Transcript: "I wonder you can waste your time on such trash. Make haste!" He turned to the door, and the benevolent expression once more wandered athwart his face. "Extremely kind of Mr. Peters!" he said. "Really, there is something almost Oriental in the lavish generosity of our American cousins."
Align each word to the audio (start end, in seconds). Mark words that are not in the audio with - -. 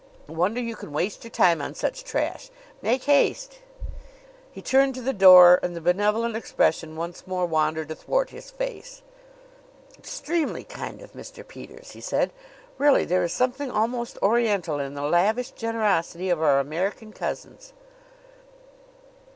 "I 0.27 0.31
wonder 0.31 0.59
you 0.59 0.75
can 0.75 0.91
waste 0.93 1.23
your 1.23 1.29
time 1.29 1.61
on 1.61 1.75
such 1.75 2.03
trash. 2.03 2.49
Make 2.81 3.03
haste!" 3.03 3.59
He 4.51 4.59
turned 4.59 4.95
to 4.95 5.01
the 5.03 5.13
door, 5.13 5.59
and 5.61 5.75
the 5.75 5.79
benevolent 5.79 6.35
expression 6.35 6.95
once 6.95 7.27
more 7.27 7.45
wandered 7.45 7.91
athwart 7.91 8.31
his 8.31 8.49
face. 8.49 9.03
"Extremely 9.99 10.63
kind 10.63 11.03
of 11.03 11.13
Mr. 11.13 11.47
Peters!" 11.47 11.91
he 11.91 12.01
said. 12.01 12.33
"Really, 12.79 13.05
there 13.05 13.23
is 13.23 13.31
something 13.31 13.69
almost 13.69 14.17
Oriental 14.23 14.79
in 14.79 14.95
the 14.95 15.03
lavish 15.03 15.51
generosity 15.51 16.31
of 16.31 16.41
our 16.41 16.59
American 16.59 17.13
cousins." 17.13 17.73